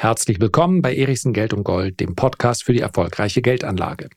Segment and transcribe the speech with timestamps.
[0.00, 4.10] Herzlich willkommen bei Erichsen Geld und Gold, dem Podcast für die erfolgreiche Geldanlage.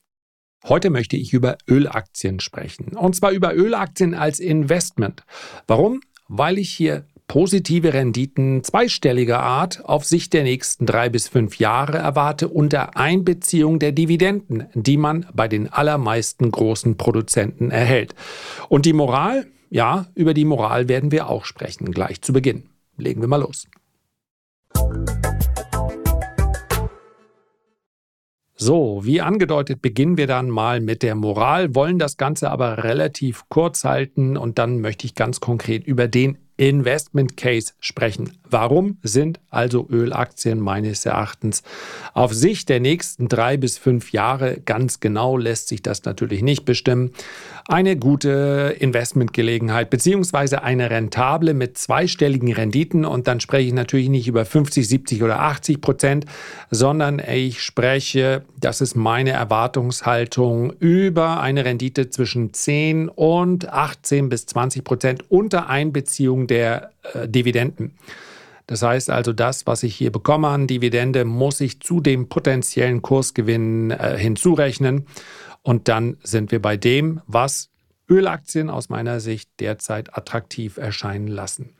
[0.63, 2.95] Heute möchte ich über Ölaktien sprechen.
[2.95, 5.23] Und zwar über Ölaktien als Investment.
[5.65, 6.01] Warum?
[6.27, 11.97] Weil ich hier positive Renditen zweistelliger Art auf Sicht der nächsten drei bis fünf Jahre
[11.97, 18.13] erwarte unter Einbeziehung der Dividenden, die man bei den allermeisten großen Produzenten erhält.
[18.69, 19.47] Und die Moral?
[19.71, 22.69] Ja, über die Moral werden wir auch sprechen, gleich zu Beginn.
[22.97, 23.65] Legen wir mal los.
[28.63, 33.45] So, wie angedeutet, beginnen wir dann mal mit der Moral, wollen das Ganze aber relativ
[33.49, 38.37] kurz halten und dann möchte ich ganz konkret über den Investment Case sprechen.
[38.51, 41.63] Warum sind also Ölaktien meines Erachtens
[42.13, 46.65] auf Sicht der nächsten drei bis fünf Jahre, ganz genau lässt sich das natürlich nicht
[46.65, 47.11] bestimmen,
[47.67, 54.27] eine gute Investmentgelegenheit beziehungsweise eine rentable mit zweistelligen Renditen und dann spreche ich natürlich nicht
[54.27, 56.25] über 50, 70 oder 80 Prozent,
[56.69, 64.45] sondern ich spreche, das ist meine Erwartungshaltung, über eine Rendite zwischen 10 und 18 bis
[64.47, 67.93] 20 Prozent unter Einbeziehung der äh, Dividenden.
[68.71, 73.01] Das heißt also, das, was ich hier bekomme an Dividende, muss ich zu dem potenziellen
[73.01, 75.07] Kursgewinn äh, hinzurechnen.
[75.61, 77.69] Und dann sind wir bei dem, was
[78.07, 81.71] Ölaktien aus meiner Sicht derzeit attraktiv erscheinen lassen.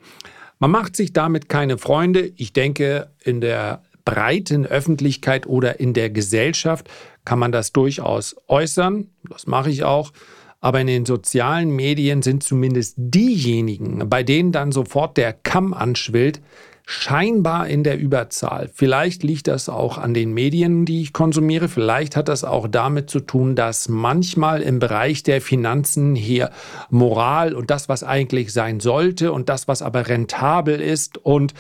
[0.60, 2.34] Man macht sich damit keine Freunde.
[2.36, 6.90] Ich denke, in der breiten Öffentlichkeit oder in der Gesellschaft
[7.24, 9.08] kann man das durchaus äußern.
[9.30, 10.12] Das mache ich auch.
[10.60, 16.42] Aber in den sozialen Medien sind zumindest diejenigen, bei denen dann sofort der Kamm anschwillt,
[16.86, 18.70] scheinbar in der Überzahl.
[18.74, 21.68] Vielleicht liegt das auch an den Medien, die ich konsumiere.
[21.68, 26.52] Vielleicht hat das auch damit zu tun, dass manchmal im Bereich der Finanzen hier
[26.90, 31.54] Moral und das, was eigentlich sein sollte und das, was aber rentabel ist und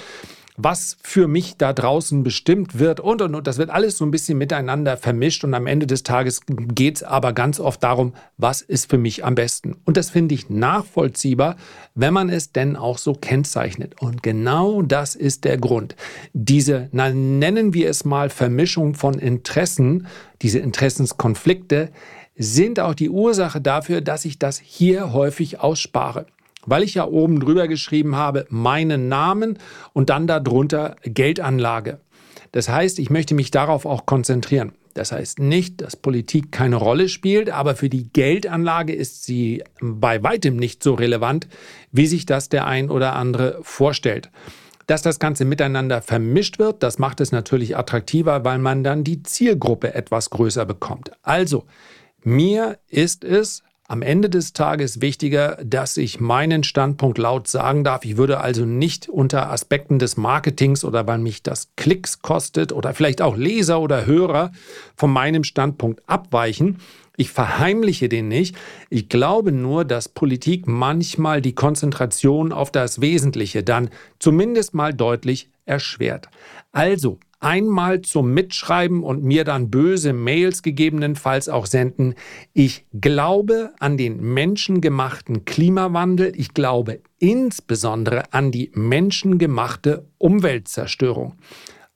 [0.63, 3.47] was für mich da draußen bestimmt wird und und und.
[3.47, 7.03] Das wird alles so ein bisschen miteinander vermischt und am Ende des Tages geht es
[7.03, 9.77] aber ganz oft darum, was ist für mich am besten.
[9.85, 11.55] Und das finde ich nachvollziehbar,
[11.95, 14.01] wenn man es denn auch so kennzeichnet.
[14.01, 15.95] Und genau das ist der Grund.
[16.33, 20.07] Diese, na, nennen wir es mal Vermischung von Interessen,
[20.41, 21.89] diese Interessenskonflikte,
[22.35, 26.25] sind auch die Ursache dafür, dass ich das hier häufig ausspare
[26.65, 29.57] weil ich ja oben drüber geschrieben habe, meinen Namen
[29.93, 31.99] und dann darunter Geldanlage.
[32.51, 34.73] Das heißt, ich möchte mich darauf auch konzentrieren.
[34.93, 40.21] Das heißt nicht, dass Politik keine Rolle spielt, aber für die Geldanlage ist sie bei
[40.21, 41.47] weitem nicht so relevant,
[41.91, 44.29] wie sich das der ein oder andere vorstellt.
[44.87, 49.23] Dass das Ganze miteinander vermischt wird, das macht es natürlich attraktiver, weil man dann die
[49.23, 51.11] Zielgruppe etwas größer bekommt.
[51.21, 51.65] Also,
[52.23, 58.05] mir ist es am Ende des Tages wichtiger, dass ich meinen Standpunkt laut sagen darf.
[58.05, 62.93] Ich würde also nicht unter Aspekten des Marketings oder weil mich das Klicks kostet oder
[62.93, 64.53] vielleicht auch Leser oder Hörer
[64.95, 66.77] von meinem Standpunkt abweichen.
[67.17, 68.55] Ich verheimliche den nicht.
[68.89, 75.49] Ich glaube nur, dass Politik manchmal die Konzentration auf das Wesentliche dann zumindest mal deutlich
[75.65, 76.29] erschwert.
[76.71, 82.15] Also einmal zum Mitschreiben und mir dann böse Mails gegebenenfalls auch senden.
[82.53, 86.31] Ich glaube an den menschengemachten Klimawandel.
[86.35, 91.35] Ich glaube insbesondere an die menschengemachte Umweltzerstörung.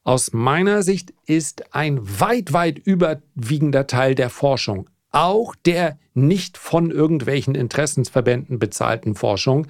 [0.03, 6.91] Aus meiner Sicht ist ein weit, weit überwiegender Teil der Forschung, auch der nicht von
[6.91, 9.67] irgendwelchen Interessensverbänden bezahlten Forschung,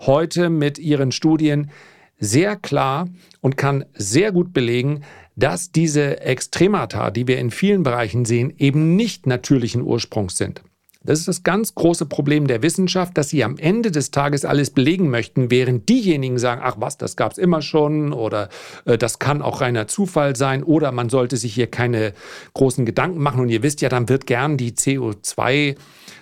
[0.00, 1.70] heute mit ihren Studien
[2.18, 3.08] sehr klar
[3.40, 5.02] und kann sehr gut belegen,
[5.36, 10.62] dass diese Extremata, die wir in vielen Bereichen sehen, eben nicht natürlichen Ursprungs sind.
[11.04, 14.70] Das ist das ganz große Problem der Wissenschaft, dass sie am Ende des Tages alles
[14.70, 18.48] belegen möchten, während diejenigen sagen, ach was, das gab es immer schon oder
[18.84, 22.14] äh, das kann auch reiner Zufall sein oder man sollte sich hier keine
[22.52, 23.40] großen Gedanken machen.
[23.40, 25.74] Und ihr wisst ja, dann wird gern die CO2 äh,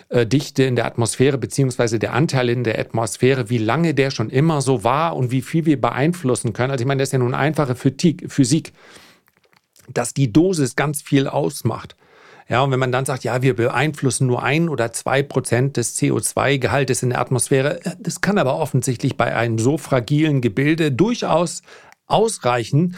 [0.08, 4.60] Dichte in der Atmosphäre beziehungsweise der Anteil in der Atmosphäre, wie lange der schon immer
[4.60, 6.70] so war und wie viel wir beeinflussen können.
[6.70, 8.72] Also ich meine, das ist ja nun einfache Physik,
[9.92, 11.96] dass die Dosis ganz viel ausmacht.
[12.48, 15.98] Ja, und wenn man dann sagt, ja, wir beeinflussen nur ein oder zwei Prozent des
[15.98, 21.62] CO2-Gehaltes in der Atmosphäre, äh, das kann aber offensichtlich bei einem so fragilen Gebilde durchaus
[22.06, 22.96] ausreichen,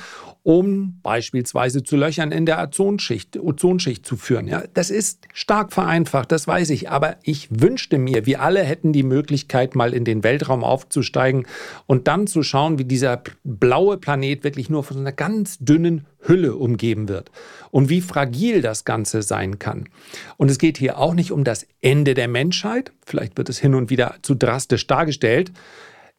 [0.48, 4.48] um beispielsweise zu Löchern in der Ozonschicht, Ozonschicht zu führen.
[4.48, 8.94] Ja, das ist stark vereinfacht, das weiß ich, aber ich wünschte mir, wir alle hätten
[8.94, 11.46] die Möglichkeit, mal in den Weltraum aufzusteigen
[11.84, 16.54] und dann zu schauen, wie dieser blaue Planet wirklich nur von einer ganz dünnen Hülle
[16.56, 17.30] umgeben wird
[17.70, 19.90] und wie fragil das Ganze sein kann.
[20.38, 23.74] Und es geht hier auch nicht um das Ende der Menschheit, vielleicht wird es hin
[23.74, 25.52] und wieder zu drastisch dargestellt,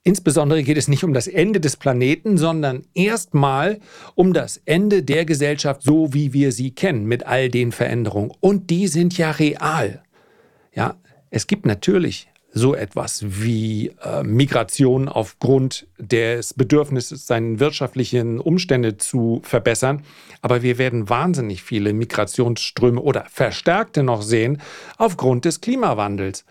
[0.09, 3.79] Insbesondere geht es nicht um das Ende des Planeten, sondern erstmal
[4.15, 8.31] um das Ende der Gesellschaft, so wie wir sie kennen, mit all den Veränderungen.
[8.39, 10.01] Und die sind ja real.
[10.73, 10.95] Ja,
[11.29, 19.41] es gibt natürlich so etwas wie äh, Migration aufgrund des Bedürfnisses, seine wirtschaftlichen Umstände zu
[19.43, 20.01] verbessern.
[20.41, 24.59] Aber wir werden wahnsinnig viele Migrationsströme oder verstärkte noch sehen
[24.97, 26.45] aufgrund des Klimawandels.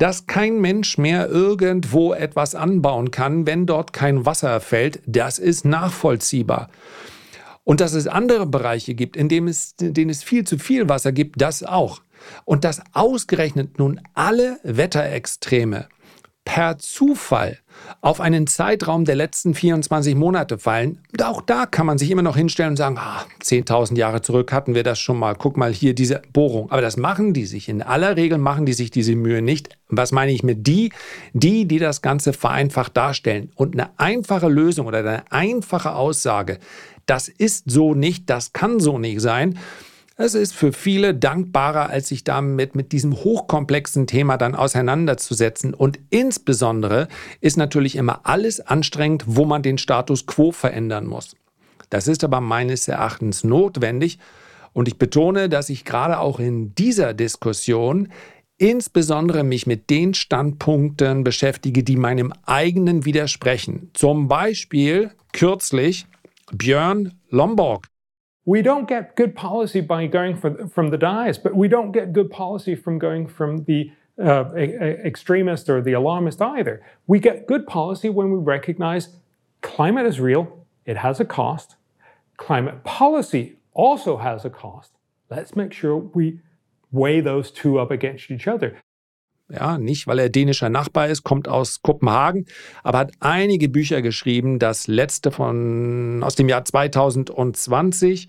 [0.00, 5.66] Dass kein Mensch mehr irgendwo etwas anbauen kann, wenn dort kein Wasser fällt, das ist
[5.66, 6.70] nachvollziehbar.
[7.64, 10.88] Und dass es andere Bereiche gibt, in denen es, in denen es viel zu viel
[10.88, 12.00] Wasser gibt, das auch.
[12.46, 15.86] Und dass ausgerechnet nun alle Wetterextreme
[16.44, 17.58] per Zufall
[18.00, 22.36] auf einen Zeitraum der letzten 24 Monate fallen, auch da kann man sich immer noch
[22.36, 25.94] hinstellen und sagen, ah, 10.000 Jahre zurück hatten wir das schon mal, guck mal hier
[25.94, 26.70] diese Bohrung.
[26.70, 29.76] Aber das machen die sich, in aller Regel machen die sich diese Mühe nicht.
[29.88, 30.92] Was meine ich mit die?
[31.32, 33.52] Die, die das Ganze vereinfacht darstellen.
[33.54, 36.58] Und eine einfache Lösung oder eine einfache Aussage,
[37.06, 39.58] das ist so nicht, das kann so nicht sein,
[40.20, 45.72] es ist für viele dankbarer, als sich damit mit diesem hochkomplexen Thema dann auseinanderzusetzen.
[45.72, 47.08] Und insbesondere
[47.40, 51.36] ist natürlich immer alles anstrengend, wo man den Status quo verändern muss.
[51.88, 54.18] Das ist aber meines Erachtens notwendig.
[54.74, 58.08] Und ich betone, dass ich gerade auch in dieser Diskussion
[58.58, 63.90] insbesondere mich mit den Standpunkten beschäftige, die meinem eigenen widersprechen.
[63.94, 66.06] Zum Beispiel kürzlich
[66.52, 67.86] Björn Lomborg
[68.44, 72.12] We don't get good policy by going for, from the dais, but we don't get
[72.12, 76.82] good policy from going from the uh, extremist or the alarmist either.
[77.06, 79.10] We get good policy when we recognize
[79.62, 81.76] climate is real, it has a cost.
[82.36, 84.92] Climate policy also has a cost.
[85.30, 86.40] Let's make sure we
[86.90, 88.76] weigh those two up against each other.
[89.50, 92.46] Ja, nicht weil er dänischer Nachbar ist, kommt aus Kopenhagen,
[92.82, 94.58] aber hat einige Bücher geschrieben.
[94.58, 98.28] Das letzte von aus dem Jahr 2020,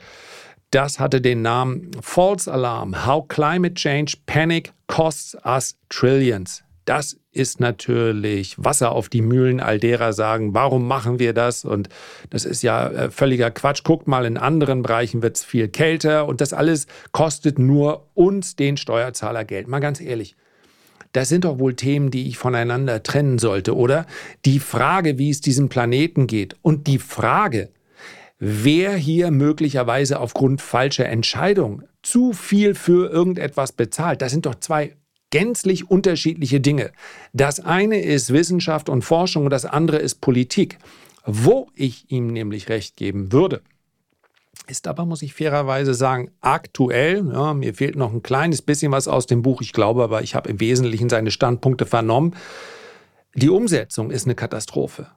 [0.71, 6.63] das hatte den Namen False Alarm: How Climate Change Panic Costs Us Trillions.
[6.85, 11.63] Das ist natürlich Wasser auf die Mühlen all derer sagen, warum machen wir das?
[11.63, 11.89] Und
[12.29, 13.83] das ist ja äh, völliger Quatsch.
[13.83, 18.55] Guckt mal, in anderen Bereichen wird es viel kälter und das alles kostet nur uns,
[18.55, 19.67] den Steuerzahler, Geld.
[19.67, 20.35] Mal ganz ehrlich.
[21.11, 24.05] Das sind doch wohl Themen, die ich voneinander trennen sollte, oder?
[24.45, 27.69] Die Frage, wie es diesem Planeten geht und die Frage,
[28.39, 34.95] wer hier möglicherweise aufgrund falscher Entscheidungen zu viel für irgendetwas bezahlt, das sind doch zwei
[35.31, 36.91] gänzlich unterschiedliche Dinge.
[37.33, 40.77] Das eine ist Wissenschaft und Forschung und das andere ist Politik.
[41.23, 43.61] Wo ich ihm nämlich recht geben würde,
[44.67, 49.07] ist aber, muss ich fairerweise sagen, aktuell, ja, mir fehlt noch ein kleines bisschen was
[49.07, 52.35] aus dem Buch, ich glaube aber, ich habe im Wesentlichen seine Standpunkte vernommen.
[53.33, 55.07] Die Umsetzung ist eine Katastrophe.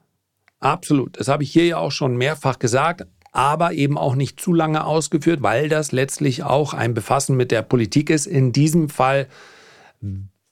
[0.59, 1.19] Absolut.
[1.19, 4.85] Das habe ich hier ja auch schon mehrfach gesagt, aber eben auch nicht zu lange
[4.85, 8.27] ausgeführt, weil das letztlich auch ein Befassen mit der Politik ist.
[8.27, 9.27] In diesem Fall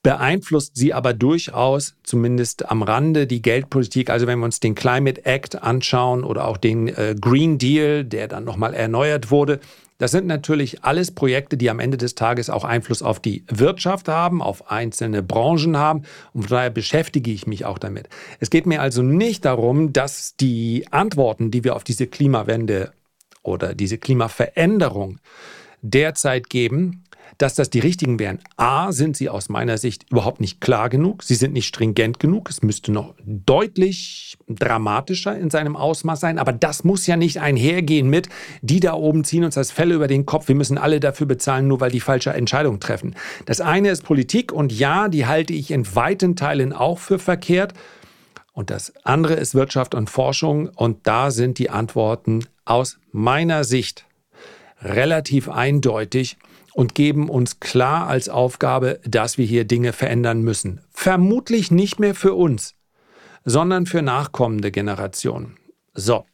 [0.04, 4.10] beeinflusst sie aber durchaus, zumindest am Rande, die Geldpolitik.
[4.10, 8.28] Also wenn wir uns den Climate Act anschauen oder auch den äh, Green Deal, der
[8.28, 9.60] dann nochmal erneuert wurde,
[10.00, 14.10] das sind natürlich alles Projekte, die am Ende des Tages auch Einfluss auf die Wirtschaft
[14.10, 16.04] haben, auf einzelne Branchen haben.
[16.34, 18.10] Und von daher beschäftige ich mich auch damit.
[18.42, 22.92] Es geht mir also nicht darum, dass die Antworten, die wir auf diese Klimawende
[23.44, 25.20] oder diese Klimaveränderung
[25.82, 27.03] derzeit geben,
[27.38, 28.40] dass das die richtigen wären.
[28.58, 32.50] A, sind sie aus meiner Sicht überhaupt nicht klar genug, sie sind nicht stringent genug,
[32.50, 38.10] es müsste noch deutlich dramatischer in seinem Ausmaß sein, aber das muss ja nicht einhergehen
[38.10, 38.30] mit,
[38.62, 41.68] die da oben ziehen uns das Fell über den Kopf, wir müssen alle dafür bezahlen,
[41.68, 43.16] nur weil die falsche Entscheidung treffen.
[43.46, 47.74] Das eine ist Politik und ja, die halte ich in weiten Teilen auch für verkehrt.
[48.54, 54.06] Und das andere ist Wirtschaft und Forschung und da sind die Antworten aus meiner Sicht
[54.82, 56.38] relativ eindeutig
[56.74, 60.82] und geben uns klar als Aufgabe, dass wir hier Dinge verändern müssen.
[60.92, 62.76] Vermutlich nicht mehr für uns,
[63.46, 65.58] sondern für nachkommende Generationen.
[65.94, 66.26] So.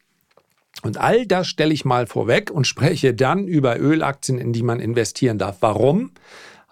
[0.82, 4.80] Und all das stelle ich mal vorweg und spreche dann über Ölaktien, in die man
[4.80, 5.58] investieren darf.
[5.60, 6.12] Warum?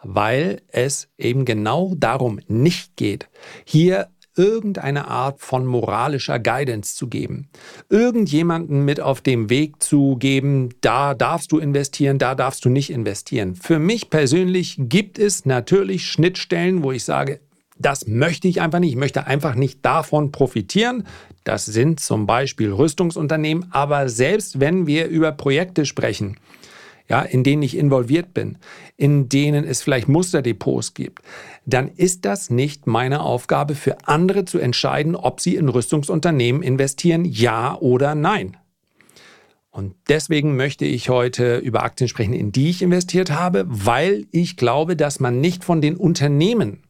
[0.03, 3.29] Weil es eben genau darum nicht geht,
[3.65, 7.49] hier irgendeine Art von moralischer Guidance zu geben.
[7.90, 12.90] Irgendjemanden mit auf dem Weg zu geben, da darfst du investieren, da darfst du nicht
[12.90, 13.57] investieren.
[13.57, 17.40] Für mich persönlich gibt es natürlich Schnittstellen, wo ich sage,
[17.78, 18.90] das möchte ich einfach nicht.
[18.90, 21.07] Ich möchte einfach nicht davon profitieren.
[21.45, 23.66] Das sind zum Beispiel Rüstungsunternehmen.
[23.71, 26.37] Aber selbst wenn wir über Projekte sprechen,
[27.09, 28.59] ja, in denen ich involviert bin,
[28.97, 31.23] in denen es vielleicht Musterdepots gibt,
[31.65, 37.25] dann ist das nicht meine Aufgabe für andere zu entscheiden, ob sie in Rüstungsunternehmen investieren,
[37.25, 38.57] ja oder nein.
[39.71, 44.57] Und deswegen möchte ich heute über Aktien sprechen, in die ich investiert habe, weil ich
[44.57, 46.83] glaube, dass man nicht von den Unternehmen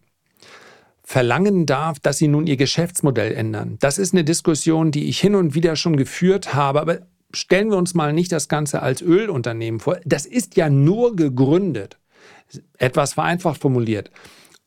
[1.02, 3.76] verlangen darf, dass sie nun ihr Geschäftsmodell ändern.
[3.80, 6.98] Das ist eine Diskussion, die ich hin und wieder schon geführt habe, aber
[7.32, 9.98] stellen wir uns mal nicht das Ganze als Ölunternehmen vor.
[10.04, 11.98] Das ist ja nur gegründet,
[12.78, 14.10] etwas vereinfacht formuliert,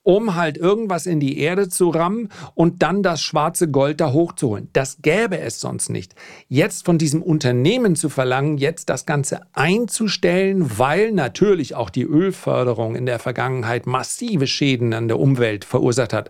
[0.03, 4.69] um halt irgendwas in die Erde zu rammen und dann das schwarze Gold da hochzuholen.
[4.73, 6.15] Das gäbe es sonst nicht.
[6.47, 12.95] Jetzt von diesem Unternehmen zu verlangen, jetzt das Ganze einzustellen, weil natürlich auch die Ölförderung
[12.95, 16.29] in der Vergangenheit massive Schäden an der Umwelt verursacht hat,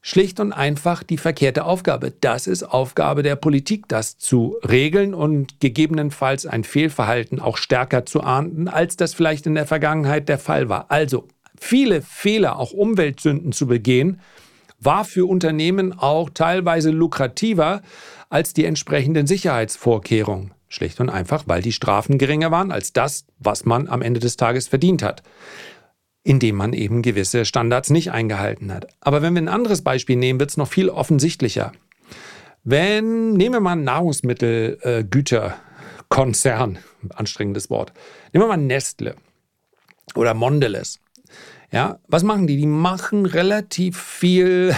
[0.00, 2.12] schlicht und einfach die verkehrte Aufgabe.
[2.20, 8.22] Das ist Aufgabe der Politik, das zu regeln und gegebenenfalls ein Fehlverhalten auch stärker zu
[8.22, 10.90] ahnden, als das vielleicht in der Vergangenheit der Fall war.
[10.90, 11.26] Also
[11.58, 14.20] viele Fehler, auch Umweltsünden zu begehen,
[14.80, 17.82] war für Unternehmen auch teilweise lukrativer
[18.28, 20.52] als die entsprechenden Sicherheitsvorkehrungen.
[20.70, 24.36] Schlicht und einfach, weil die Strafen geringer waren als das, was man am Ende des
[24.36, 25.22] Tages verdient hat
[26.24, 28.88] indem man eben gewisse Standards nicht eingehalten hat.
[29.00, 31.72] Aber wenn wir ein anderes Beispiel nehmen, wird es noch viel offensichtlicher.
[32.64, 36.78] Wenn, nehmen wir mal einen Nahrungsmittelgüterkonzern, äh,
[37.14, 37.92] anstrengendes Wort,
[38.32, 39.14] nehmen wir mal Nestle
[40.14, 41.00] oder Mondelez.
[41.70, 42.56] Ja, was machen die?
[42.56, 44.74] Die machen relativ viel,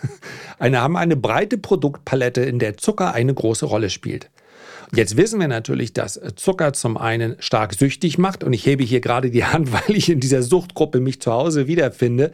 [0.58, 4.30] eine, haben eine breite Produktpalette, in der Zucker eine große Rolle spielt.
[4.94, 9.00] Jetzt wissen wir natürlich, dass Zucker zum einen stark süchtig macht und ich hebe hier
[9.00, 12.32] gerade die Hand, weil ich in dieser Suchtgruppe mich zu Hause wiederfinde.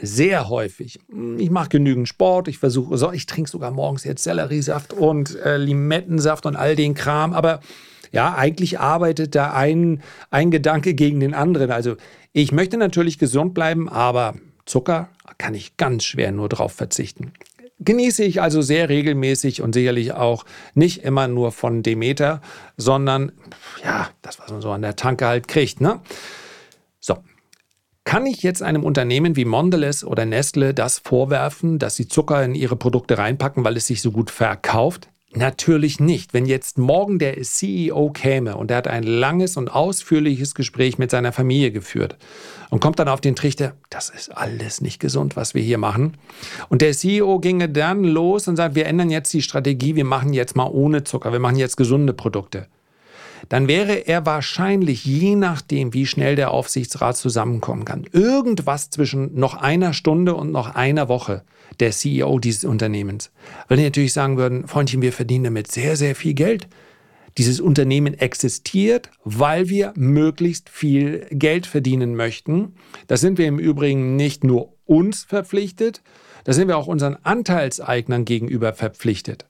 [0.00, 1.00] Sehr häufig.
[1.38, 5.58] Ich mache genügend Sport, ich versuche, so, ich trinke sogar morgens jetzt Selleriesaft und äh,
[5.58, 7.60] Limettensaft und all den Kram, aber
[8.10, 11.70] ja, eigentlich arbeitet da ein, ein Gedanke gegen den anderen.
[11.70, 11.96] Also
[12.32, 17.32] ich möchte natürlich gesund bleiben, aber Zucker kann ich ganz schwer nur drauf verzichten
[17.84, 22.40] genieße ich also sehr regelmäßig und sicherlich auch nicht immer nur von Demeter,
[22.76, 23.32] sondern
[23.84, 25.80] ja, das, was man so an der Tanke halt kriegt.
[25.80, 26.00] Ne?
[27.00, 27.18] So.
[28.04, 32.56] Kann ich jetzt einem Unternehmen wie Mondelez oder Nestle das vorwerfen, dass sie Zucker in
[32.56, 35.08] ihre Produkte reinpacken, weil es sich so gut verkauft?
[35.34, 36.34] Natürlich nicht.
[36.34, 41.10] Wenn jetzt morgen der CEO käme und er hat ein langes und ausführliches Gespräch mit
[41.10, 42.16] seiner Familie geführt
[42.68, 46.18] und kommt dann auf den Trichter, das ist alles nicht gesund, was wir hier machen.
[46.68, 50.34] Und der CEO ginge dann los und sagt, wir ändern jetzt die Strategie, wir machen
[50.34, 52.66] jetzt mal ohne Zucker, wir machen jetzt gesunde Produkte
[53.48, 59.54] dann wäre er wahrscheinlich, je nachdem, wie schnell der Aufsichtsrat zusammenkommen kann, irgendwas zwischen noch
[59.54, 61.42] einer Stunde und noch einer Woche
[61.80, 63.30] der CEO dieses Unternehmens.
[63.68, 66.68] Weil die natürlich sagen würden, Freundchen, wir verdienen damit sehr, sehr viel Geld.
[67.38, 72.74] Dieses Unternehmen existiert, weil wir möglichst viel Geld verdienen möchten.
[73.06, 76.02] Das sind wir im Übrigen nicht nur uns verpflichtet,
[76.44, 79.46] da sind wir auch unseren Anteilseignern gegenüber verpflichtet.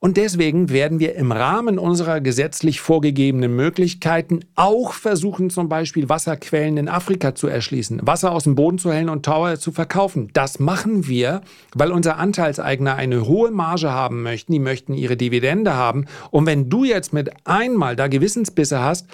[0.00, 6.76] Und deswegen werden wir im Rahmen unserer gesetzlich vorgegebenen Möglichkeiten auch versuchen, zum Beispiel Wasserquellen
[6.76, 10.30] in Afrika zu erschließen, Wasser aus dem Boden zu hellen und Tower zu verkaufen.
[10.34, 11.40] Das machen wir,
[11.74, 14.52] weil unser Anteilseigner eine hohe Marge haben möchten.
[14.52, 16.04] Die möchten ihre Dividende haben.
[16.30, 19.08] Und wenn du jetzt mit einmal da Gewissensbisse hast,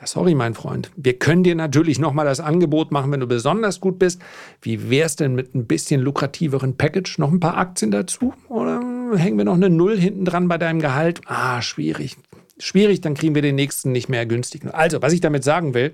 [0.00, 0.92] ja, sorry, mein Freund.
[0.94, 4.20] Wir können dir natürlich nochmal das Angebot machen, wenn du besonders gut bist.
[4.62, 7.18] Wie wär's denn mit ein bisschen lukrativeren Package?
[7.18, 8.32] Noch ein paar Aktien dazu?
[8.48, 8.77] Oder
[9.16, 11.20] hängen wir noch eine Null hinten dran bei deinem Gehalt?
[11.26, 12.16] Ah, schwierig.
[12.58, 14.62] Schwierig, dann kriegen wir den nächsten nicht mehr günstig.
[14.72, 15.92] Also, was ich damit sagen will,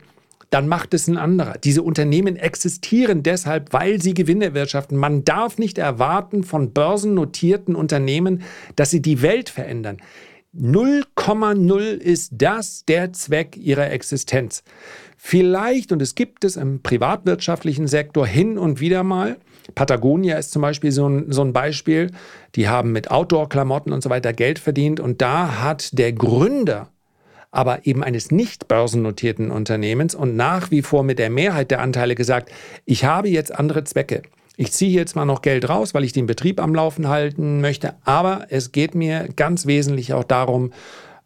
[0.50, 1.58] dann macht es ein anderer.
[1.58, 4.96] Diese Unternehmen existieren deshalb, weil sie Gewinne erwirtschaften.
[4.96, 8.42] Man darf nicht erwarten von börsennotierten Unternehmen,
[8.76, 9.98] dass sie die Welt verändern.
[10.56, 14.62] 0,0 ist das der Zweck ihrer Existenz.
[15.16, 19.38] Vielleicht, und es gibt es im privatwirtschaftlichen Sektor hin und wieder mal,
[19.74, 22.10] Patagonia ist zum Beispiel so ein, so ein Beispiel,
[22.54, 26.88] die haben mit Outdoor-Klamotten und so weiter Geld verdient und da hat der Gründer
[27.50, 32.16] aber eben eines nicht börsennotierten Unternehmens und nach wie vor mit der Mehrheit der Anteile
[32.16, 32.50] gesagt,
[32.84, 34.22] ich habe jetzt andere Zwecke.
[34.56, 37.94] Ich ziehe jetzt mal noch Geld raus, weil ich den Betrieb am Laufen halten möchte,
[38.04, 40.72] aber es geht mir ganz wesentlich auch darum,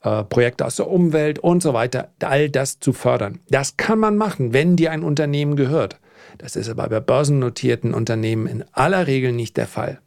[0.03, 3.41] äh, Projekte aus der Umwelt und so weiter, all das zu fördern.
[3.49, 5.99] Das kann man machen, wenn dir ein Unternehmen gehört.
[6.39, 10.01] Das ist aber bei börsennotierten Unternehmen in aller Regel nicht der Fall.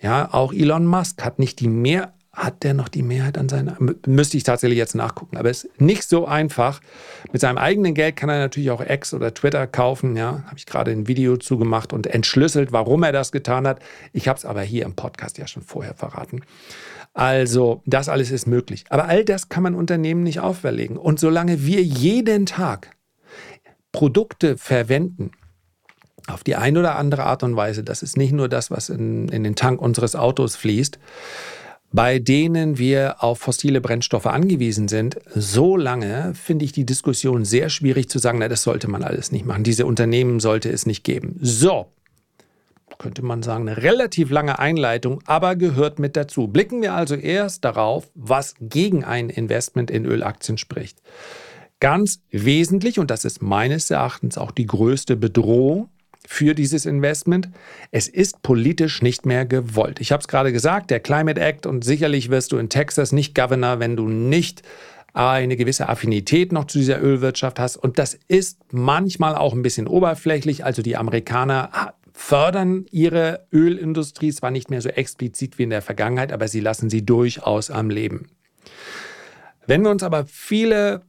[0.00, 3.76] Ja, auch Elon Musk hat nicht die Mehrheit hat der noch die Mehrheit an seiner?
[4.06, 5.36] Müsste ich tatsächlich jetzt nachgucken.
[5.36, 6.80] Aber es ist nicht so einfach.
[7.32, 10.16] Mit seinem eigenen Geld kann er natürlich auch X oder Twitter kaufen.
[10.16, 13.80] Ja, habe ich gerade ein Video zugemacht und entschlüsselt, warum er das getan hat.
[14.12, 16.42] Ich habe es aber hier im Podcast ja schon vorher verraten.
[17.12, 18.84] Also, das alles ist möglich.
[18.88, 20.96] Aber all das kann man Unternehmen nicht auferlegen.
[20.96, 22.90] Und solange wir jeden Tag
[23.90, 25.32] Produkte verwenden,
[26.28, 29.28] auf die eine oder andere Art und Weise, das ist nicht nur das, was in,
[29.28, 30.98] in den Tank unseres Autos fließt,
[31.90, 37.70] bei denen wir auf fossile Brennstoffe angewiesen sind, so lange finde ich die Diskussion sehr
[37.70, 39.64] schwierig zu sagen, na, das sollte man alles nicht machen.
[39.64, 41.38] Diese Unternehmen sollte es nicht geben.
[41.40, 41.86] So,
[42.98, 46.48] könnte man sagen, eine relativ lange Einleitung, aber gehört mit dazu.
[46.48, 51.00] Blicken wir also erst darauf, was gegen ein Investment in Ölaktien spricht.
[51.80, 55.88] Ganz wesentlich, und das ist meines Erachtens auch die größte Bedrohung,
[56.30, 57.48] für dieses Investment.
[57.90, 59.98] Es ist politisch nicht mehr gewollt.
[59.98, 63.34] Ich habe es gerade gesagt, der Climate Act und sicherlich wirst du in Texas nicht
[63.34, 64.60] Governor, wenn du nicht
[65.14, 67.78] eine gewisse Affinität noch zu dieser Ölwirtschaft hast.
[67.78, 70.66] Und das ist manchmal auch ein bisschen oberflächlich.
[70.66, 76.30] Also die Amerikaner fördern ihre Ölindustrie zwar nicht mehr so explizit wie in der Vergangenheit,
[76.30, 78.28] aber sie lassen sie durchaus am Leben.
[79.66, 81.00] Wenn wir uns aber viele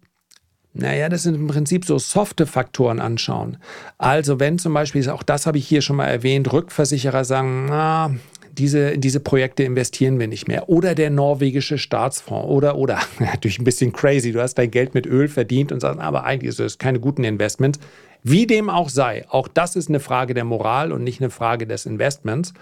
[0.80, 3.58] naja, das sind im Prinzip so softe Faktoren anschauen.
[3.98, 8.12] Also wenn zum Beispiel, auch das habe ich hier schon mal erwähnt, Rückversicherer sagen, na,
[8.58, 10.70] diese, in diese Projekte investieren wir nicht mehr.
[10.70, 12.48] Oder der norwegische Staatsfonds.
[12.48, 14.32] Oder, oder, natürlich ein bisschen crazy.
[14.32, 17.24] Du hast dein Geld mit Öl verdient und sagst, aber eigentlich ist das keine guten
[17.24, 17.80] Investments.
[18.24, 21.66] Wie dem auch sei, auch das ist eine Frage der Moral und nicht eine Frage
[21.68, 22.54] des Investments.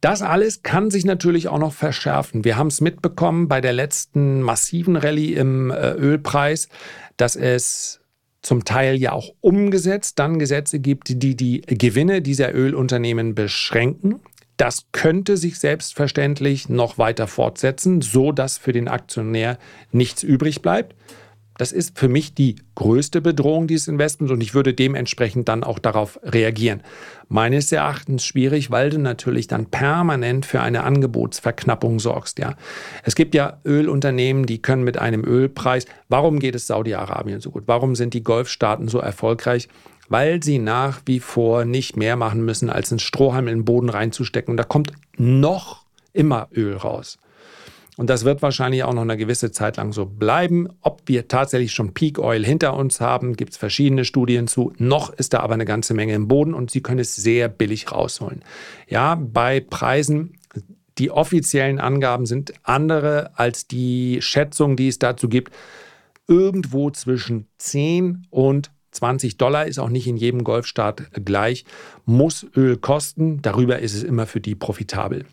[0.00, 2.44] Das alles kann sich natürlich auch noch verschärfen.
[2.44, 6.68] Wir haben es mitbekommen bei der letzten massiven Rallye im äh, Ölpreis,
[7.18, 8.00] dass es
[8.42, 14.20] zum Teil ja auch umgesetzt dann Gesetze gibt, die die Gewinne dieser Ölunternehmen beschränken.
[14.56, 19.58] Das könnte sich selbstverständlich noch weiter fortsetzen, so dass für den Aktionär
[19.92, 20.94] nichts übrig bleibt.
[21.60, 25.78] Das ist für mich die größte Bedrohung dieses Investments und ich würde dementsprechend dann auch
[25.78, 26.82] darauf reagieren.
[27.28, 32.38] Meines Erachtens schwierig, weil du natürlich dann permanent für eine Angebotsverknappung sorgst.
[32.38, 32.56] Ja.
[33.02, 37.64] Es gibt ja Ölunternehmen, die können mit einem Ölpreis, warum geht es Saudi-Arabien so gut?
[37.66, 39.68] Warum sind die Golfstaaten so erfolgreich?
[40.08, 43.90] Weil sie nach wie vor nicht mehr machen müssen, als einen Strohhalm in den Boden
[43.90, 44.52] reinzustecken.
[44.52, 47.18] Und da kommt noch immer Öl raus.
[48.00, 50.70] Und das wird wahrscheinlich auch noch eine gewisse Zeit lang so bleiben.
[50.80, 54.72] Ob wir tatsächlich schon Peak Oil hinter uns haben, gibt es verschiedene Studien zu.
[54.78, 57.92] Noch ist da aber eine ganze Menge im Boden und Sie können es sehr billig
[57.92, 58.42] rausholen.
[58.88, 60.38] Ja, bei Preisen,
[60.96, 65.52] die offiziellen Angaben sind andere als die Schätzung, die es dazu gibt.
[66.26, 71.66] Irgendwo zwischen 10 und 20 Dollar ist auch nicht in jedem Golfstaat gleich,
[72.06, 73.42] muss Öl kosten.
[73.42, 75.26] Darüber ist es immer für die profitabel.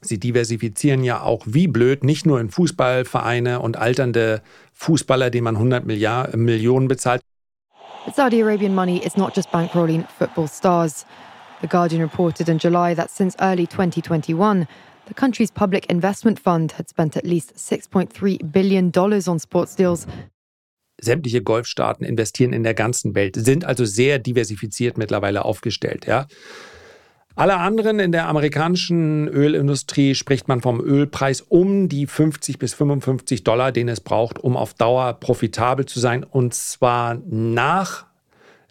[0.00, 4.42] Sie diversifizieren ja auch wie blöd, nicht nur in Fußballvereine und alternde
[4.74, 7.20] Fußballer, denen man 100 Milliard, Millionen bezahlt.
[8.04, 11.04] But Saudi Arabian money is not just bankrolling football stars.
[11.60, 14.66] The Guardian reported in July that since early 2021,
[15.08, 20.06] the country's public investment fund had spent at least $6.3 billion on sports deals.
[21.00, 26.06] Sämtliche Golfstaaten investieren in der ganzen Welt, sind also sehr diversifiziert mittlerweile aufgestellt.
[26.06, 26.26] Ja.
[27.38, 33.44] Alle anderen in der amerikanischen Ölindustrie spricht man vom Ölpreis um die 50 bis 55
[33.44, 36.24] Dollar, den es braucht, um auf Dauer profitabel zu sein.
[36.24, 38.06] Und zwar nach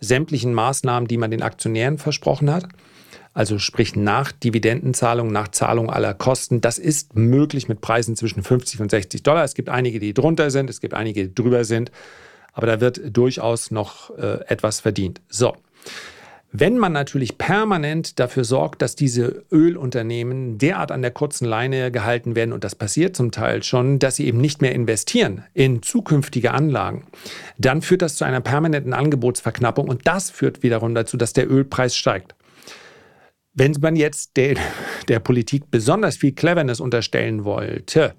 [0.02, 2.68] sämtlichen Maßnahmen, die man den Aktionären versprochen hat.
[3.34, 6.60] Also sprich nach Dividendenzahlung, nach Zahlung aller Kosten.
[6.60, 9.46] Das ist möglich mit Preisen zwischen 50 und 60 Dollar.
[9.46, 11.90] Es gibt einige, die drunter sind, es gibt einige, die drüber sind.
[12.52, 15.22] Aber da wird durchaus noch äh, etwas verdient.
[15.30, 15.56] So.
[16.52, 22.36] Wenn man natürlich permanent dafür sorgt, dass diese Ölunternehmen derart an der kurzen Leine gehalten
[22.36, 26.52] werden, und das passiert zum Teil schon, dass sie eben nicht mehr investieren in zukünftige
[26.52, 27.06] Anlagen,
[27.58, 31.98] dann führt das zu einer permanenten Angebotsverknappung und das führt wiederum dazu, dass der Ölpreis
[31.98, 32.34] steigt.
[33.54, 34.56] Wenn man jetzt der,
[35.10, 38.14] der Politik besonders viel Cleverness unterstellen wollte,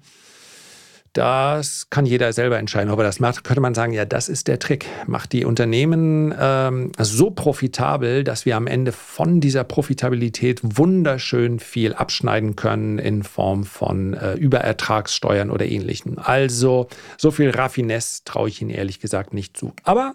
[1.13, 2.91] das kann jeder selber entscheiden.
[2.91, 4.85] Ob er das macht, könnte man sagen, ja, das ist der Trick.
[5.07, 11.93] Macht die Unternehmen ähm, so profitabel, dass wir am Ende von dieser Profitabilität wunderschön viel
[11.93, 16.17] abschneiden können in Form von äh, Überertragssteuern oder ähnlichem.
[16.17, 19.73] Also so viel Raffinesse traue ich Ihnen ehrlich gesagt nicht zu.
[19.83, 20.13] Aber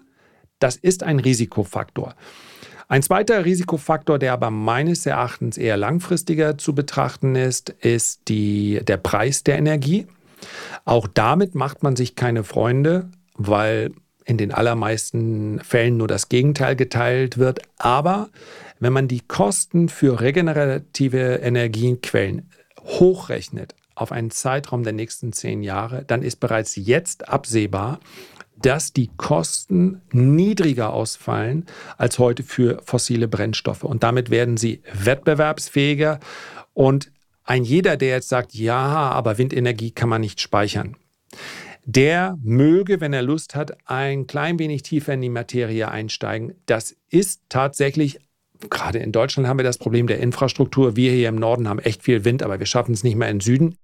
[0.59, 2.15] das ist ein Risikofaktor.
[2.87, 8.97] Ein zweiter Risikofaktor, der aber meines Erachtens eher langfristiger zu betrachten ist, ist die, der
[8.97, 10.07] Preis der Energie.
[10.85, 13.91] Auch damit macht man sich keine Freunde, weil
[14.25, 17.61] in den allermeisten Fällen nur das Gegenteil geteilt wird.
[17.77, 18.29] Aber
[18.79, 22.49] wenn man die Kosten für regenerative Energiequellen
[22.81, 27.99] hochrechnet, auf einen Zeitraum der nächsten zehn Jahre, dann ist bereits jetzt absehbar,
[28.61, 31.65] dass die Kosten niedriger ausfallen
[31.97, 33.83] als heute für fossile Brennstoffe.
[33.83, 36.19] Und damit werden sie wettbewerbsfähiger.
[36.73, 37.11] Und
[37.45, 40.97] ein jeder, der jetzt sagt, ja, aber Windenergie kann man nicht speichern,
[41.85, 46.55] der möge, wenn er Lust hat, ein klein wenig tiefer in die Materie einsteigen.
[46.65, 48.19] Das ist tatsächlich,
[48.71, 50.95] gerade in Deutschland haben wir das Problem der Infrastruktur.
[50.95, 53.39] Wir hier im Norden haben echt viel Wind, aber wir schaffen es nicht mehr im
[53.39, 53.77] Süden.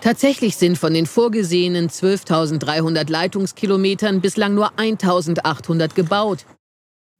[0.00, 6.46] Tatsächlich sind von den vorgesehenen 12.300 Leitungskilometern bislang nur 1.800 gebaut.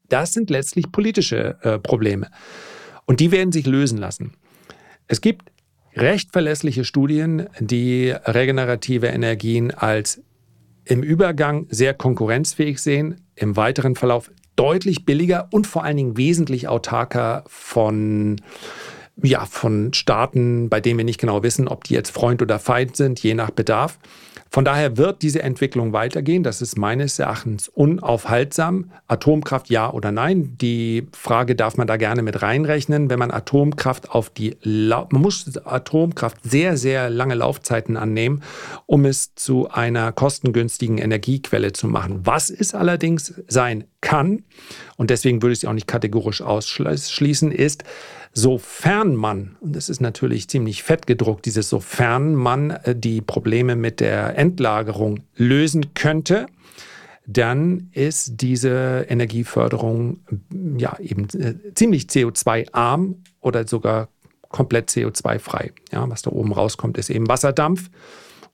[0.09, 2.31] Das sind letztlich politische äh, Probleme.
[3.07, 4.35] Und die werden sich lösen lassen.
[5.09, 5.51] Es gibt
[5.97, 10.23] recht verlässliche Studien, die regenerative Energien als
[10.85, 16.69] im Übergang sehr konkurrenzfähig sehen, im weiteren Verlauf deutlich billiger und vor allen Dingen wesentlich
[16.69, 18.41] autarker von
[19.23, 22.97] ja, von Staaten, bei denen wir nicht genau wissen, ob die jetzt Freund oder Feind
[22.97, 23.99] sind, je nach Bedarf.
[24.55, 26.45] Von daher wird diese Entwicklung weitergehen.
[26.45, 28.93] Das ist meines Erachtens unaufhaltsam.
[29.09, 30.57] Atomkraft ja oder nein?
[30.59, 33.11] Die Frage darf man da gerne mit reinrechnen.
[33.11, 38.45] Wenn man Atomkraft auf die, La man muss Atomkraft sehr, sehr lange Laufzeiten annehmen,
[38.87, 42.21] um es zu einer kostengünstigen Energiequelle zu machen.
[42.23, 44.45] Was es allerdings sein kann,
[44.97, 47.83] und deswegen würde ich es auch nicht kategorisch ausschließen, ist,
[48.37, 53.77] Sofern man, und das ist natürlich ziemlich fett gedruckt, dieses sofern man äh, die Probleme
[53.77, 56.47] mit der Endlagerung lösen könnte,
[57.27, 60.19] dann ist diese Energieförderung
[60.77, 64.09] ja eben äh, ziemlich CO2-arm oder sogar
[64.49, 65.73] komplett CO2-frei.
[65.93, 67.89] Ja, was da oben rauskommt, ist eben Wasserdampf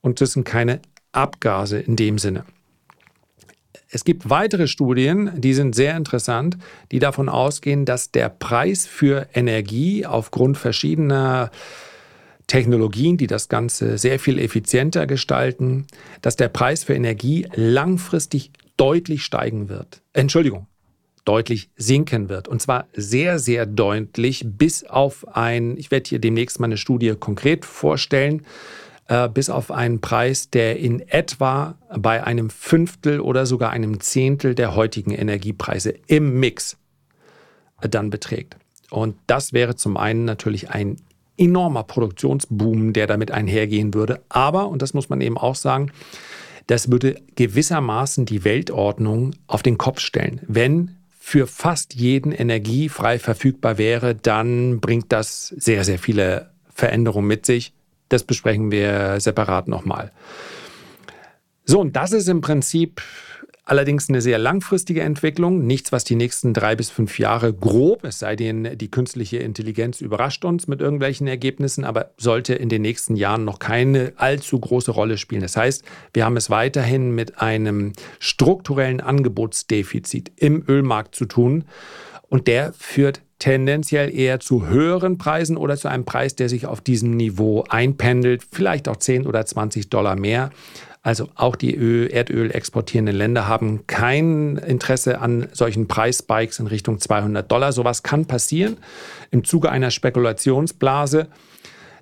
[0.03, 0.81] und das sind keine
[1.13, 2.45] Abgase in dem Sinne.
[3.93, 6.57] Es gibt weitere Studien, die sind sehr interessant,
[6.93, 11.51] die davon ausgehen, dass der Preis für Energie aufgrund verschiedener
[12.47, 15.87] Technologien, die das Ganze sehr viel effizienter gestalten,
[16.23, 20.03] dass der Preis für Energie langfristig deutlich steigen wird.
[20.13, 20.67] Entschuldigung,
[21.25, 22.47] deutlich sinken wird.
[22.47, 27.15] Und zwar sehr, sehr deutlich bis auf ein, ich werde hier demnächst mal eine Studie
[27.19, 28.43] konkret vorstellen,
[29.11, 34.55] äh, bis auf einen Preis, der in etwa bei einem Fünftel oder sogar einem Zehntel
[34.55, 36.79] der heutigen Energiepreise im Mix
[37.81, 38.57] äh, dann beträgt.
[38.89, 40.97] Und das wäre zum einen natürlich ein
[41.37, 44.23] enormer Produktionsboom, der damit einhergehen würde.
[44.29, 45.91] Aber, und das muss man eben auch sagen,
[46.69, 50.41] das würde gewissermaßen die Weltordnung auf den Kopf stellen.
[50.47, 57.27] Wenn für fast jeden Energie frei verfügbar wäre, dann bringt das sehr, sehr viele Veränderungen
[57.27, 57.73] mit sich.
[58.11, 60.13] Das besprechen wir separat nochmal.
[61.65, 63.01] So, und das ist im Prinzip
[63.65, 65.65] allerdings eine sehr langfristige Entwicklung.
[65.65, 70.01] Nichts, was die nächsten drei bis fünf Jahre grob, es sei denn, die künstliche Intelligenz
[70.01, 74.91] überrascht uns mit irgendwelchen Ergebnissen, aber sollte in den nächsten Jahren noch keine allzu große
[74.91, 75.43] Rolle spielen.
[75.43, 81.65] Das heißt, wir haben es weiterhin mit einem strukturellen Angebotsdefizit im Ölmarkt zu tun.
[82.29, 86.81] Und der führt tendenziell eher zu höheren Preisen oder zu einem Preis, der sich auf
[86.81, 90.51] diesem Niveau einpendelt, vielleicht auch 10 oder 20 Dollar mehr.
[91.03, 97.01] Also auch die Öl, Erdöl exportierenden Länder haben kein Interesse an solchen Preisspikes in Richtung
[97.01, 97.73] 200 Dollar.
[97.73, 98.77] Sowas kann passieren
[99.31, 101.29] im Zuge einer Spekulationsblase.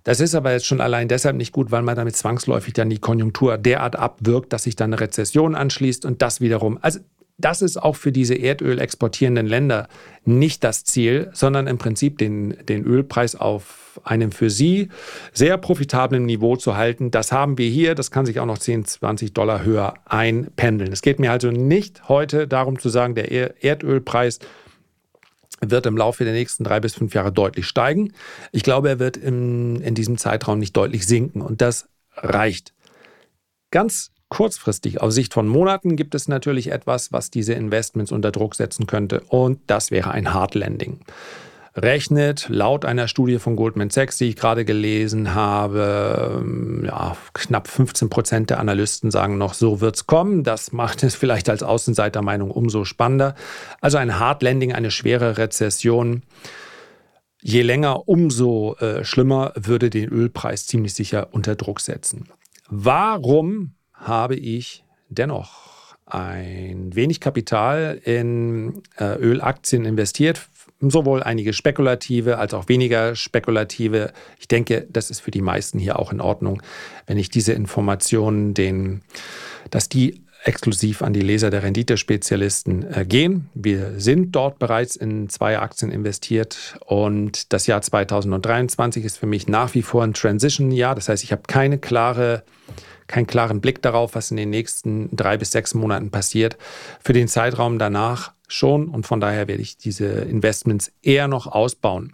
[0.03, 2.99] Das ist aber jetzt schon allein deshalb nicht gut, weil man damit zwangsläufig dann die
[2.99, 6.79] Konjunktur derart abwirkt, dass sich dann eine Rezession anschließt und das wiederum.
[6.81, 6.99] Also
[7.39, 9.89] das ist auch für diese Erdöl exportierenden Länder
[10.25, 14.89] nicht das Ziel, sondern im Prinzip den, den Ölpreis auf einem für sie
[15.33, 17.11] sehr profitablen Niveau zu halten.
[17.13, 17.95] Das haben wir hier.
[17.95, 20.93] Das kann sich auch noch 10, 20 Dollar höher einpendeln.
[20.93, 24.41] Es geht mir also nicht heute darum zu sagen, der Erdölpreis
[25.61, 28.13] wird im Laufe der nächsten drei bis fünf Jahre deutlich steigen.
[28.53, 31.41] Ich glaube, er wird in, in diesem Zeitraum nicht deutlich sinken.
[31.41, 32.75] Und das reicht.
[33.71, 38.55] Ganz Kurzfristig, aus Sicht von Monaten, gibt es natürlich etwas, was diese Investments unter Druck
[38.55, 39.21] setzen könnte.
[39.29, 41.01] Und das wäre ein Hard Landing.
[41.75, 47.69] Rechnet laut einer Studie von Goldman Sachs, die ich gerade gelesen habe, ähm, ja, knapp
[47.69, 50.43] 15 Prozent der Analysten sagen noch, so wird es kommen.
[50.43, 53.35] Das macht es vielleicht als Außenseitermeinung umso spannender.
[53.81, 56.23] Also ein Hard Landing, eine schwere Rezession.
[57.41, 62.29] Je länger, umso äh, schlimmer würde den Ölpreis ziemlich sicher unter Druck setzen.
[62.69, 70.49] Warum habe ich dennoch ein wenig Kapital in äh, Ölaktien investiert,
[70.81, 74.13] sowohl einige spekulative als auch weniger spekulative.
[74.39, 76.63] Ich denke, das ist für die meisten hier auch in Ordnung,
[77.07, 79.03] wenn ich diese Informationen, den,
[79.71, 83.51] dass die exklusiv an die Leser der Renditespezialisten äh, gehen.
[83.55, 89.47] Wir sind dort bereits in zwei Aktien investiert und das Jahr 2023 ist für mich
[89.47, 90.95] nach wie vor ein Transition-Jahr.
[90.95, 92.43] Das heißt, ich habe keine klare
[93.07, 96.59] keinen klaren Blick darauf, was in den nächsten drei bis sechs Monaten passiert.
[97.03, 102.13] Für den Zeitraum danach schon und von daher werde ich diese Investments eher noch ausbauen.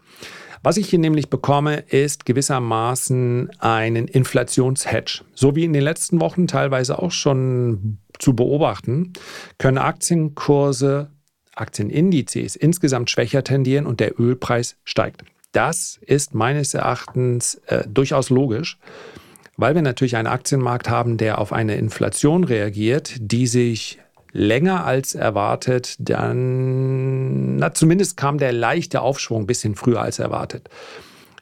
[0.65, 5.21] Was ich hier nämlich bekomme, ist gewissermaßen einen Inflationshedge.
[5.35, 9.13] So wie in den letzten Wochen teilweise auch schon zu beobachten,
[9.59, 11.11] können Aktienkurse,
[11.55, 15.23] Aktienindizes insgesamt schwächer tendieren und der Ölpreis steigt.
[15.53, 18.79] Das ist meines Erachtens äh, durchaus logisch,
[19.59, 23.99] weil wir natürlich einen Aktienmarkt haben, der auf eine Inflation reagiert, die sich
[24.35, 30.69] länger als erwartet, dann, na, zumindest kam der leichte Aufschwung ein bisschen früher als erwartet.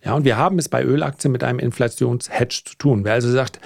[0.05, 3.05] Ja, und wir haben es bei Ölaktien mit einem Inflationshedge zu tun.
[3.05, 3.61] Wer also sagt,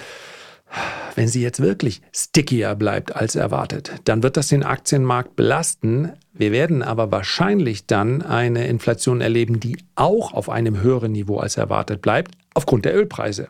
[1.15, 6.13] wenn sie jetzt wirklich stickier bleibt als erwartet, dann wird das den Aktienmarkt belasten.
[6.33, 11.57] Wir werden aber wahrscheinlich dann eine Inflation erleben, die auch auf einem höheren Niveau als
[11.57, 13.49] erwartet bleibt, aufgrund der Ölpreise.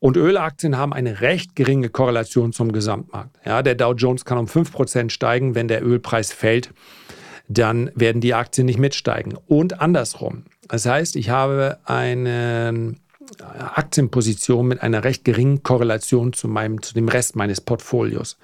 [0.00, 3.36] Und Ölaktien haben eine recht geringe Korrelation zum Gesamtmarkt.
[3.44, 6.72] Ja, der Dow Jones kann um 5% steigen, wenn der Ölpreis fällt,
[7.48, 9.36] dann werden die Aktien nicht mitsteigen.
[9.46, 10.44] Und andersrum.
[10.68, 12.94] Das heißt, ich habe eine
[13.40, 18.38] Aktienposition mit einer recht geringen Korrelation zu, meinem, zu dem Rest meines Portfolios.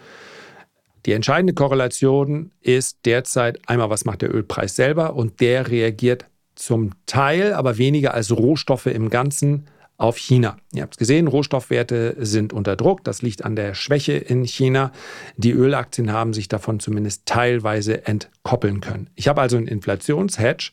[1.06, 6.92] Die entscheidende Korrelation ist derzeit einmal, was macht der Ölpreis selber und der reagiert zum
[7.06, 10.56] Teil, aber weniger als Rohstoffe im Ganzen auf China.
[10.72, 13.04] Ihr habt es gesehen, Rohstoffwerte sind unter Druck.
[13.04, 14.92] Das liegt an der Schwäche in China.
[15.36, 19.10] Die Ölaktien haben sich davon zumindest teilweise entkoppeln können.
[19.14, 20.70] Ich habe also einen Inflationshedge.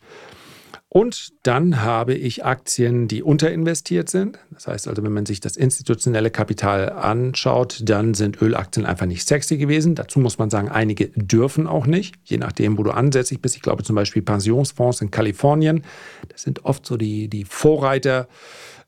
[0.94, 4.40] Und dann habe ich Aktien, die unterinvestiert sind.
[4.52, 9.26] Das heißt also, wenn man sich das institutionelle Kapital anschaut, dann sind Ölaktien einfach nicht
[9.26, 9.96] sexy gewesen.
[9.96, 13.56] Dazu muss man sagen, einige dürfen auch nicht, je nachdem, wo du ansässig bist.
[13.56, 15.86] Ich glaube zum Beispiel Pensionsfonds in Kalifornien.
[16.28, 18.28] Das sind oft so die, die Vorreiter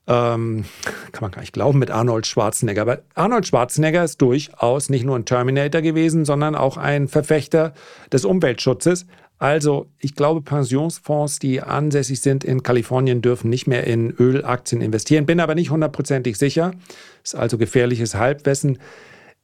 [0.07, 0.65] ähm,
[1.11, 2.81] kann man gar nicht glauben, mit Arnold Schwarzenegger.
[2.81, 7.73] Aber Arnold Schwarzenegger ist durchaus nicht nur ein Terminator gewesen, sondern auch ein Verfechter
[8.11, 9.05] des Umweltschutzes.
[9.39, 15.25] Also, ich glaube, Pensionsfonds, die ansässig sind in Kalifornien, dürfen nicht mehr in Ölaktien investieren.
[15.25, 16.71] Bin aber nicht hundertprozentig sicher.
[17.23, 18.77] Ist also gefährliches Halbwissen.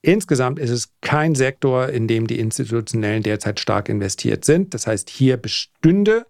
[0.01, 4.73] Insgesamt ist es kein Sektor, in dem die Institutionellen derzeit stark investiert sind.
[4.73, 6.25] Das heißt, hier bestünde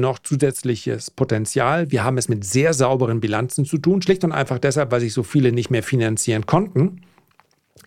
[0.00, 1.90] noch zusätzliches Potenzial.
[1.90, 5.12] Wir haben es mit sehr sauberen Bilanzen zu tun, schlicht und einfach deshalb, weil sich
[5.12, 7.02] so viele nicht mehr finanzieren konnten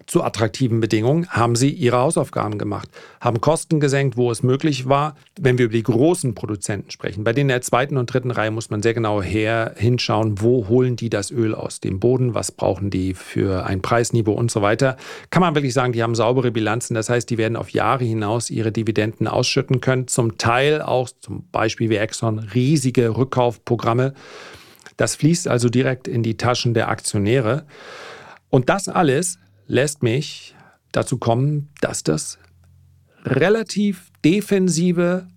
[0.08, 2.90] zu attraktiven Bedingungen, haben sie ihre Hausaufgaben gemacht,
[3.22, 5.16] haben Kosten gesenkt, wo es möglich war.
[5.40, 8.52] Wenn wir über die großen Produzenten sprechen, bei denen in der zweiten und dritten Reihe
[8.52, 12.52] muss man sehr genau her hinschauen, wo holen die das Öl aus dem Boden, was
[12.52, 14.98] brauchen die für ein Preisniveau und so weiter.
[15.30, 18.50] Kann man wirklich sagen, die haben saubere Bilanzen, das heißt, die werden auf Jahre hinaus
[18.50, 24.14] ihre Dividenden ausschütten können, zum Teil auch zum Beispiel wie Exxon riesige Rückkaufprogramme.
[24.98, 27.66] Das fließt also direkt in die Taschen der Aktionäre.
[28.50, 30.56] Und das alles lässt mich
[30.92, 32.40] dazu kommen, dass das
[33.24, 35.28] relativ defensive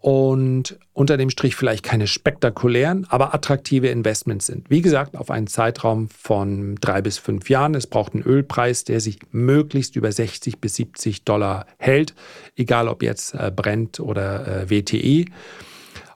[0.00, 4.70] und unter dem Strich vielleicht keine spektakulären, aber attraktive Investments sind.
[4.70, 7.74] Wie gesagt, auf einen Zeitraum von drei bis fünf Jahren.
[7.74, 12.14] Es braucht einen Ölpreis, der sich möglichst über 60 bis 70 Dollar hält,
[12.54, 15.30] egal ob jetzt äh, Brent oder äh, WTI.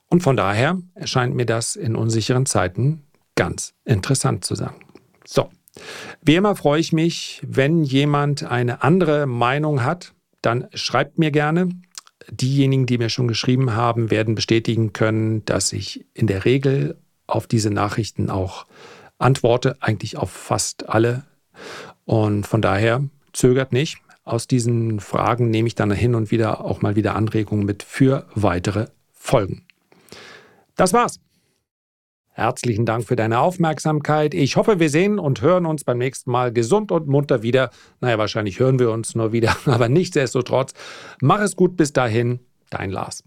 [0.09, 3.03] Und von daher erscheint mir das in unsicheren Zeiten
[3.35, 4.75] ganz interessant zu sein.
[5.25, 5.49] So,
[6.23, 11.69] wie immer freue ich mich, wenn jemand eine andere Meinung hat, dann schreibt mir gerne.
[12.31, 17.47] Diejenigen, die mir schon geschrieben haben, werden bestätigen können, dass ich in der Regel auf
[17.47, 18.67] diese Nachrichten auch
[19.19, 21.25] antworte, eigentlich auf fast alle.
[22.05, 23.99] Und von daher zögert nicht.
[24.25, 28.27] Aus diesen Fragen nehme ich dann hin und wieder auch mal wieder Anregungen mit für
[28.35, 29.65] weitere Folgen.
[30.77, 31.19] Das war's.
[32.35, 34.33] Herzlichen Dank für deine Aufmerksamkeit.
[34.33, 37.71] Ich hoffe, wir sehen und hören uns beim nächsten Mal gesund und munter wieder.
[38.01, 40.73] Naja, wahrscheinlich hören wir uns nur wieder, aber nichtsdestotrotz.
[41.21, 42.41] Mach es gut bis dahin,
[42.71, 43.23] dein Lars.